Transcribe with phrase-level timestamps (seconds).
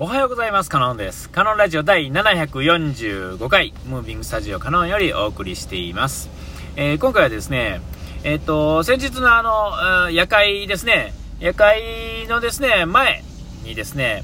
[0.00, 0.70] おはようございます。
[0.70, 1.28] カノンです。
[1.28, 6.30] カノンラジオ第745回、ムービングスタジオカノンよりお送りしています。
[6.76, 7.80] えー、今回はですね、
[8.22, 13.24] えっ、ー、と、先日のあの、夜会ですね、夜会のですね、前
[13.64, 14.22] にですね、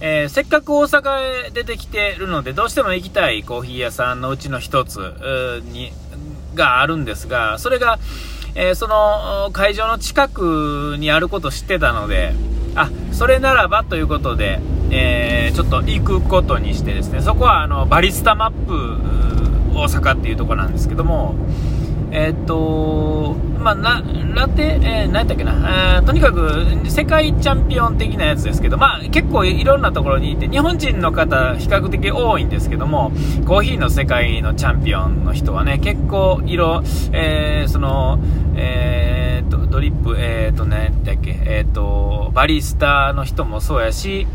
[0.00, 4.98] えー、せっかく大阪へ出てきてるので、どうしても行きたいコーヒー屋さんのうちの一つ
[5.66, 5.92] に、
[6.56, 8.00] があるんですが、それが、
[8.56, 12.34] え、その会場の近くにあること知ってたので、
[12.74, 14.58] あ、それならばということで、
[14.92, 19.22] えー、ちょっと行くことにしてですね、そこはあのバリスタマップ
[19.74, 21.34] 大阪っていうとこなんですけども、
[22.14, 24.02] えー、っと、まあ、な、
[24.34, 33.12] ラテ、えー、何やったっけな、えー、とにかく世界チャンピオン的なやつですけど、まあ、結構いろんなところにいて、日本人の方比較的多いんですけども、
[33.46, 38.18] コーヒーの世界のチャンピオンの人はね、結構色、えー、その、
[38.56, 44.26] えー、と、ドリップ、えー、と、何やったっけ、えー、と、バリスタの人もそうやし、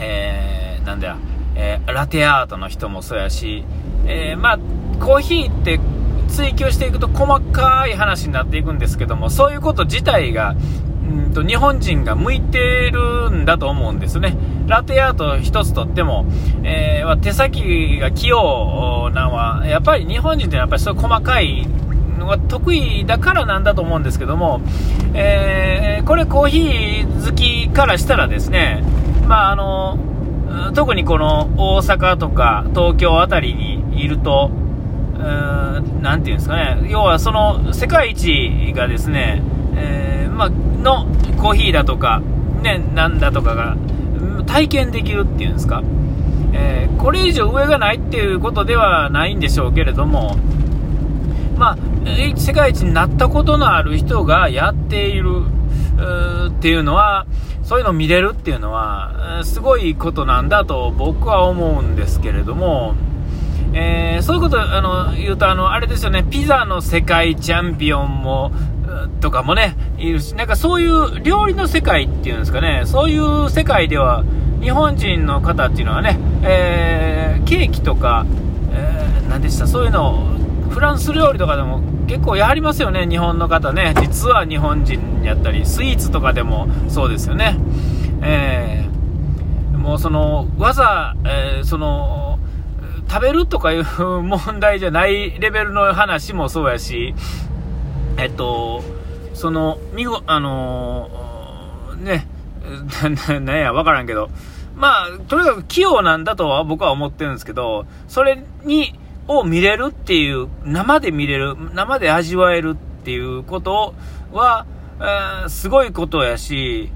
[0.00, 1.16] えー、なんだよ、
[1.54, 3.64] えー、ラテアートの人もそうやし、
[4.06, 4.58] えー、まあ、
[4.98, 5.80] コーヒーって
[6.28, 10.54] 追求していくと細かい話になっていくんですけども、そういうこと自体が、
[11.08, 14.36] うんと日本人が向いてるんだと思うんですね。
[14.66, 16.24] ラテアート一つとっても、
[16.62, 21.66] えー、手先が器用なのは、やっぱり日本人ってやっぱりそういう細かい
[22.18, 24.60] のが得意だからなんだと思うんですけども、
[25.14, 28.84] えー、これコーヒー好きからしたらですね、
[29.30, 34.50] まああの、特にこの大阪とか東京辺りにいると、
[36.02, 39.40] なんていうんですかね、要はその世界一がですね、
[39.76, 41.06] えー、ま、の
[41.40, 42.20] コーヒーだとか、
[42.62, 43.76] ね、なんだとかが
[44.48, 45.84] 体験できるっていうんですか、
[46.52, 50.38] えー、これ以上上がないっていうことではないんでしょうけれども、
[51.56, 51.78] ま、
[52.34, 55.44] 世界一になったことのある人がやっている
[56.48, 57.26] っていうのは、
[57.70, 62.96] そういうの見れるっていうのは、すごいことなんだと僕は思うんですけれども、
[63.72, 68.50] えー、そういうことあの言うとあの、あれですよね、ピザの世界チャンピオンも、
[69.20, 74.24] とかもね、いるし、なんかそういう料理の世界っていうんですかね、そういう世界では、
[74.60, 78.26] 日本人の方っていうのはね、えー、ケーキとか、
[78.72, 80.39] えー、何でした、そういうのを
[80.70, 87.58] フランス料理とかでも結構やはりますよね、日本の方ね、実は日本人やったり、スイーツとかでもそうですよね。
[88.22, 92.38] えー、もうその、わざ、えー、その、
[93.08, 97.14] 食べるとかいう問題じゃないレベルの話もそうやし、
[98.16, 98.82] えっと、
[99.34, 102.28] その、見ご、あのー、ね、
[103.44, 104.30] なんや、わからんけど、
[104.76, 108.98] まあ、とにかく器用なんだとは僕は思ってるんですけど、それに、
[109.28, 113.94] を見れるっていう、生で見れる、生で味わえるっていうこと
[114.32, 114.66] は、
[115.00, 116.90] えー、すごいことやし、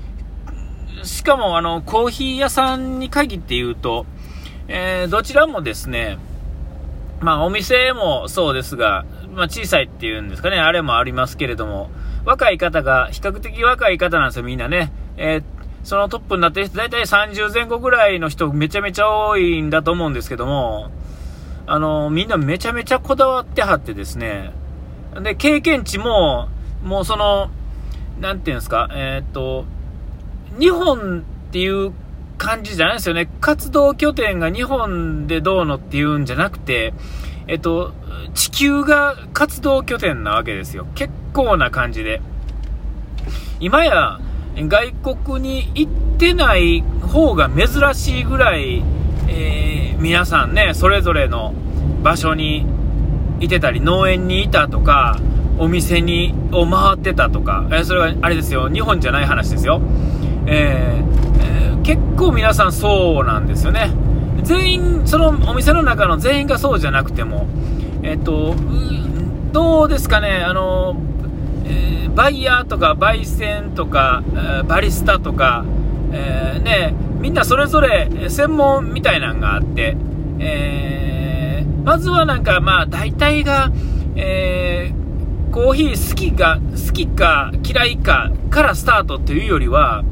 [1.03, 4.07] しかもあの、コーヒー屋さんに限って言うと、
[4.69, 6.19] えー、どちらもですね、
[7.21, 11.91] まあお店もそうですが、まあ小さいっていうんですかね、あれもありますけれども、
[12.25, 14.93] 若い方が、比較的若い方なんですよ、みんなね。
[15.17, 15.45] えー、
[15.85, 20.91] そのトップになってる人、大体30前後ぐらいの人めちゃめちゃ多いんだと思うんですけども、
[21.67, 24.53] あの、みんなめちゃめちゃこだわってはってですね、
[25.23, 26.49] で、経験値も、
[26.83, 27.51] もうその、
[28.21, 29.65] なんていうんですか、えー、っと、
[30.59, 31.93] 日本っていう
[32.37, 33.29] 感じじゃないですよね。
[33.41, 36.93] 活動拠点が日本でどうのっていうんじゃなくて、
[37.47, 37.93] えっと、
[38.35, 40.87] 地球が活動拠点なわけですよ。
[40.95, 42.21] 結構な感じで。
[43.61, 44.19] 今や、
[44.57, 48.83] 外国に行ってない方が珍しいぐらい、
[49.29, 51.55] えー、皆さんね、それぞれの
[52.03, 52.67] 場所に
[53.41, 55.19] いてたり、農園にいたとか、
[55.59, 59.81] お店に、を回ってたとか、えー、それはあれですよ、日本じゃない話ですよ。
[60.47, 61.25] えー
[61.85, 63.91] 結構皆さんそうなんですよね。
[64.43, 67.47] 全員、そのお店の中の全員がそうじゃなくても、
[68.03, 68.55] えっと、
[69.53, 70.97] どうですかね、あの、
[71.67, 74.23] え、バイヤーとか焙煎とか、
[74.67, 75.67] バリスタとか、
[76.15, 79.97] えー、ね、みんなそれぞれ専門みたいなのがあって、
[80.39, 83.71] えまずはなんかまあ大体が、
[84.17, 84.93] え
[85.55, 90.05] コーヒー好きが、好きか嫌いかからスタートっていうよりは、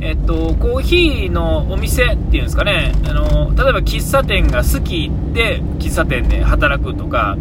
[0.00, 7.36] えっと、コーヒーのお店っていうんですかね、あの、例えば喫茶店が好きで、喫茶店で働くとか、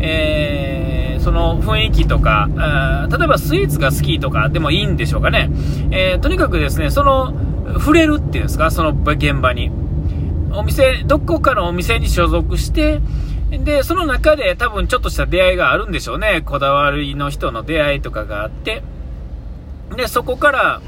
[0.00, 2.48] えー、その雰囲気とか、
[3.10, 5.50] 例えばスイーツが好きとかでもいいんでしょうかね。
[5.90, 7.34] えー、とにかくですね、その、
[7.74, 9.70] 触れるっていうんですか、その現場に。
[10.52, 13.00] お店、どこかのお店に所属して、
[13.50, 16.42] で、その中で多分ちょっとした出会いがあるんでしょうね。
[16.44, 18.82] こだわりの人の出会いとかがあって。
[19.96, 20.80] で、そこから、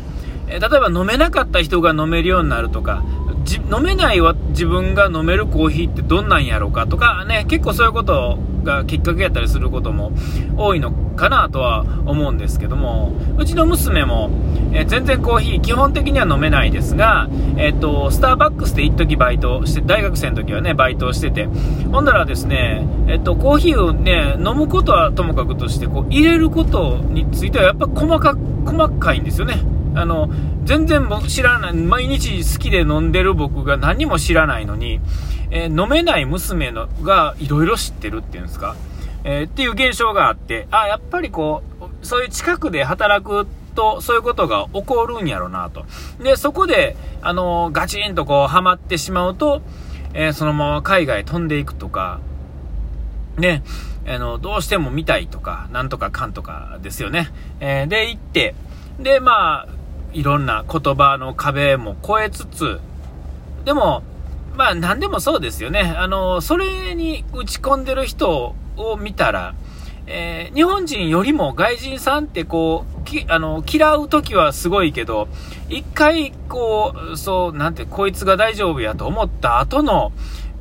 [0.49, 3.02] え例えば飲めなかった人が飲めるようになるとか、
[3.75, 10.12] 飲めないは自分が飲めるコーヒーってどんなんやろうかとかね、結構そういうことをがきっかけやったりすることも
[10.56, 14.31] 多いのかなとは思うんですけども、うちの娘も、
[14.73, 21.49] え全然コーヒー基本的には飲めないですが、えっ、と、スターバックスで一時バイトして、大学生の時はね、バイトをしてて、
[21.91, 29.71] ほんだらですね、えっ、と、コーヒーをね、飲むことはともかくとして、こう、入れることについてはやっぱ細か、細かいんですよね。
[29.94, 30.31] あの、
[30.65, 35.00] 全然僕知らない、毎日好きで飲んでる僕が何も知らないのに、
[35.50, 38.75] えー、飲めない娘のがいろいろ知ってるっていうんですか、
[39.25, 45.85] えー、っていう現象があって、あ、やっぱりこう、そういう近くで働くと、そういうことが起こるんやろなと。
[46.23, 49.62] で、そこで、あのー、ガチンとこう、ハマってしまうと、
[50.15, 52.21] えー、そのまま海外飛んでいくとか、
[53.37, 53.62] ね、
[54.06, 57.31] あの、どうしても見たいとか、なんとかかんとかですよね。
[57.61, 58.55] えー、で、行って、
[58.99, 59.69] で、まあ、
[60.12, 62.81] いろんな言葉の壁も越えつつ、
[63.64, 64.03] でも、
[64.55, 65.94] まあ何でもそうですよね。
[65.97, 69.55] あの、それに打ち込んでる人を見たら、
[70.06, 75.29] えー、日本人よりも外人さんってこう、きあの、嫌う時はすごいけど、
[75.69, 80.12] 一回こう、そう、なんて、こいつが大丈夫やと思った後の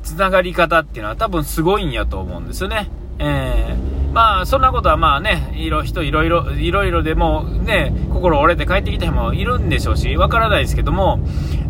[0.02, 2.88] 繋がり方っていうのは多分すごいんやと思うんですよね。
[3.18, 11.18] えーまあ、そんなことはまあね、いろ、人いろいろ、いろいろでもね、心折れて帰ってきた人もいるんでしょうし、わからないですけども、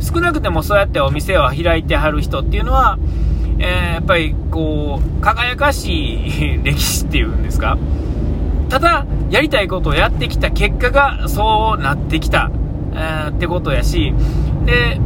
[0.00, 2.98] 少なくてもそうやってお店を開いてはる人っていうのは、
[3.60, 7.78] えー、やっぱりこう、輝かしい歴史っていうんですか。
[8.68, 12.50] ただ、やりたいことをやってきた結果がそうなってきた、
[12.92, 14.12] えー、ってことやし、
[14.66, 14.98] で、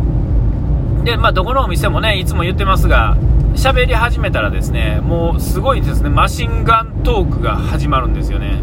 [1.04, 3.16] で、まあ、どこのお店もね、いつも言ってますが、
[3.56, 8.60] 喋り始めたらですね、もうすごいですね、マシンガントークが始まるんですよね。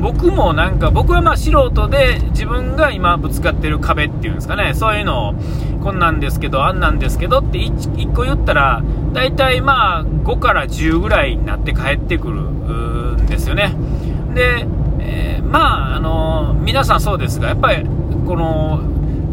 [0.00, 5.34] 僕もなんか、僕はまあ素人で自分が今ぶつかってる壁っていうんですかね、そういうのを、
[5.82, 8.82] こんなんですけど、あんなんですけどって 1, 個言ったら、
[9.12, 13.72] 大体まあ5から10ぐらいになって帰ってくるんですよね。
[14.34, 14.66] で、
[14.98, 17.86] えー、まあ、あのー、皆さんそうですが、やっぱり、
[18.26, 18.78] この、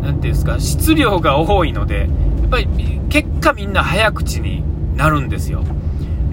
[0.04, 2.06] なんていうんですか、質量が多いので、や
[2.46, 2.68] っぱり
[3.10, 5.64] 結果みんな早口になるんですよ。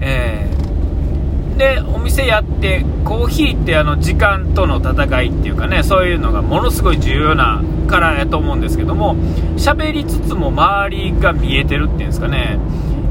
[0.01, 9.15] えー、で、お店やって、コーヒーってあの時間との戦いっていうかね、そういうのがものすごい重要なからやと思うんですけども、
[9.57, 12.59] 喋りつつも周りが見えてるっていうんですかね、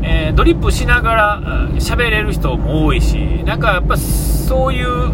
[0.03, 1.41] えー、ドリップしながら
[1.75, 5.13] 喋れる人も多いし、なんかやっぱそういう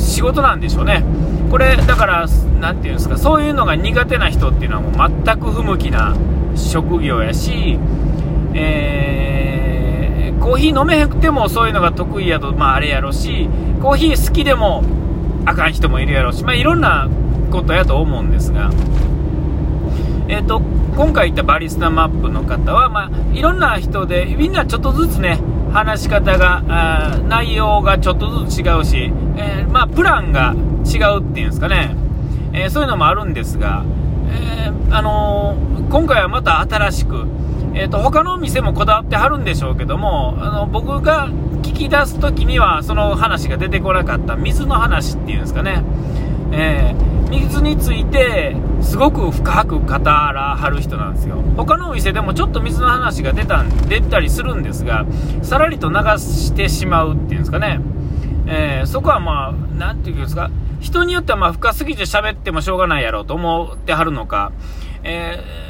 [0.00, 1.04] 仕事なんでしょうね。
[1.50, 2.26] これ、だから、
[2.60, 6.14] なんていうんですか、そういうのが苦手な人っていうのはもう全く不向きな
[6.54, 7.78] 職業やし、
[8.54, 13.48] えー、コーヒー飲めへんくてもそういうのが得意やと、まああれやろし、
[13.80, 14.82] コーヒー好きでも
[15.44, 17.08] あかん人もいるやろし、まあいろんな
[17.50, 18.70] ことやと思うんですが、
[20.28, 20.60] え、ー、と、
[20.94, 25.38] 今回言ったバリスタマップの方は、まあ、いろんな人で、みんなちょっとずつね、
[25.72, 26.62] 話し方が、
[27.28, 30.54] 内容がちょっとずつ違うし、えー、まあ、プランが
[30.84, 31.96] 違うっていうんですかね、
[32.52, 33.84] えー、そういうのもあるんですが、
[34.30, 35.56] えー、あの
[35.90, 37.26] 今回はまた新しく、
[37.78, 41.28] えーと、他のお店もこだわってはるんでしょうけどもあの僕が
[41.62, 45.84] 聞き出す時にはその話が出てこなかった水の話っていうんですかね、
[46.50, 51.36] えー、水についてすごく深く語らはる人なんですよ。
[51.56, 55.06] 他のお店でもちょっと水の話が出た出たりするんですが
[55.42, 57.80] さらりと流してしまうっていうんですかね、
[58.48, 64.50] えー、そこはまあ何て言うんですか人によってはまあ深すぎて喋ってもしょうがないやろうと思ってはるのか、
[65.04, 65.67] えー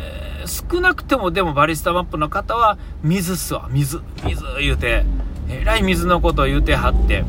[0.49, 5.05] 少なくてもでもバリスタマップの方は水っすわ、水、水言うて、
[5.49, 7.25] えらい水のことを言うてはって。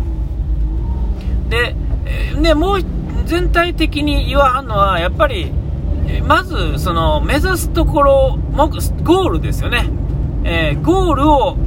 [1.50, 2.80] で、えー、ね、もう
[3.26, 5.52] 全体的に言わはんのは、やっぱり、
[6.28, 8.40] まず、その、目指すところ、
[9.04, 9.90] ゴールですよね。
[10.44, 11.58] えー、ゴールを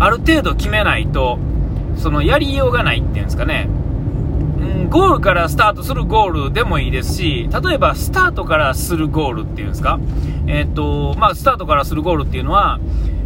[0.00, 1.38] ある程度決めないと、
[1.96, 3.68] その、やりようがないっていうんですかね。
[4.92, 9.98] ゴールからスタートするゴールでもいいですし、例えばスタートからするゴールっていうんですか、
[10.46, 12.78] えっ、と、まあ、スタートからするゴールっていうのは、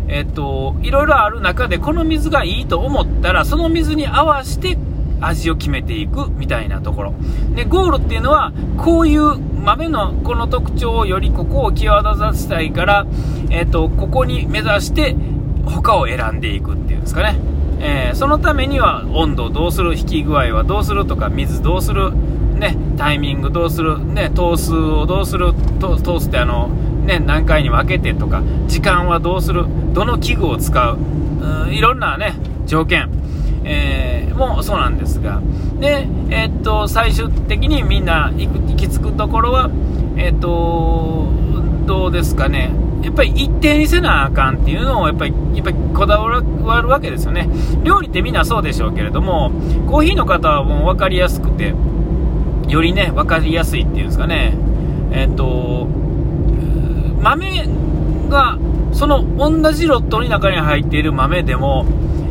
[0.06, 4.78] えっ、と、いろいろある中で、この水がいいと思ったら、その水に合わせて
[5.20, 7.14] 味を決めていくみたいなところ。
[7.56, 13.06] で、ゴールっていうのは、こういう豆のこの特徴をよりここを際立たせたいから、
[13.50, 15.16] えっ、と、ここに目指して、
[15.64, 17.55] 他を選んでいくっていうんですかね。
[17.80, 22.12] えー、そのためには温度どうする、引き具合はどうするとか、水どうする、
[22.54, 25.52] ね、タイミングどうする、ね、等数をどうする、
[26.02, 26.68] 通すってあの、
[27.04, 30.98] ね、何回に分けてとか、時間はどうする、どの器具を使う、
[31.68, 32.34] ういろんなね、
[32.66, 33.10] 条件、
[33.64, 35.42] えー、もそうなんですが、
[35.78, 39.70] で、えー、っと、最終的にみんな行き着くところは、
[40.16, 41.28] え、っと、
[41.86, 42.70] どうですかね、
[43.02, 46.40] やっぱり一定にせなあかんっていうのをやっぱりやっぱりこだわ
[46.82, 47.48] るわけですよね。
[47.82, 49.52] 料理ってみんなそうでしょうけれども、
[49.86, 51.74] コーヒーの方はもう分かりやすくて、
[52.68, 54.56] よりね、分かりやすいっていうんですかね、
[55.12, 55.88] えっと、
[57.20, 57.66] 豆
[58.28, 58.58] が、
[58.92, 61.86] その同じロットの中に入っている豆でも、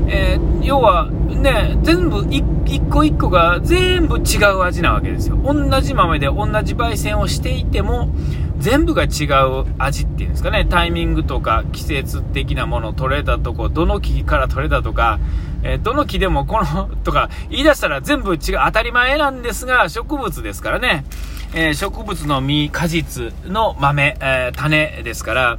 [0.08, 2.26] えー、要はね、全部
[2.66, 5.38] 一個一個が全部違う味なわけですよ。
[5.38, 8.10] 同じ豆で同じ焙煎をしていても、
[8.58, 15.20] 全部が違う味っていうんですかね、タイミングとか季節的なもの取れたとこ、どの木から取れたとか、
[15.64, 21.06] えー、どの木でもこの、 とか言い出したら全部違う、当たり前なんですが、植物ですからね、
[21.54, 25.58] えー、植物の実、果実の豆、えー、種ですから、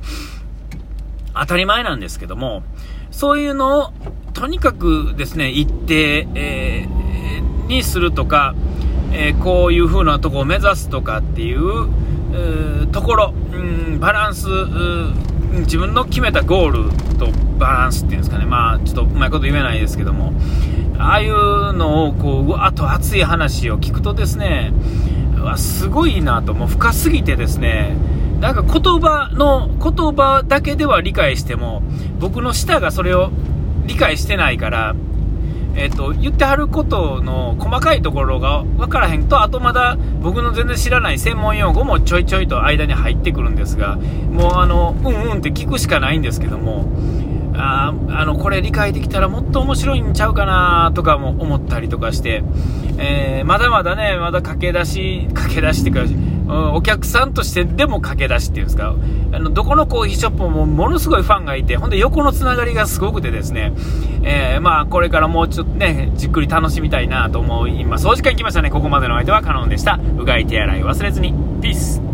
[1.34, 2.62] 当たり前なんですけども、
[3.10, 3.92] そういうのを
[4.34, 8.54] とにかくですね、一定、えー、にするとか、
[9.12, 11.88] えー、こういう風なとこを目指すとかっていう、
[12.92, 14.46] ところ、うん、バランス、
[15.60, 20.32] 自分の決めたゴールとバランスっていうんですかね、まあ、ちょっとうまいこと言えないですけども、
[20.98, 24.72] ああいうのを、こう、うわっと熱い話を聞くとですね、
[25.38, 27.96] わすごいなと、もう深すぎてですね、
[28.40, 31.82] なんか言葉の、言葉だけでは理解しても、
[32.18, 33.30] 僕の舌がそれを
[33.86, 34.94] 理解してないから、
[35.76, 46.90] えっ、ー、と、言ってはることの細かいところが分からへんと、あとまだ僕の全然知らない専門用語もちょいちょいと間に入ってくるんですが、もうあの、うんうんって聞くしかないんですけども、
[47.54, 52.42] ああの、これ理解できたらもっと面白いんちゃうかなとかも思ったりとかして、
[52.98, 58.94] えー、まだまだね、まだ駆け出し、駆け出しっていうか、うんお客さんとしてでも駆け出しっていうんですか、
[59.32, 63.72] あの、どこのコーヒーショップもものすごいファンがいて、ほんで横のつながりがすごくてですね、
[64.22, 68.06] えー、まあ、これからもうちょっとね、じっくり楽しみたいなと思います。
[68.06, 68.70] お時間来ましたね。
[68.70, 69.98] ここまでの相手はカノンでした。
[70.18, 71.34] うがい手洗い忘れずに。
[71.60, 72.05] ピース。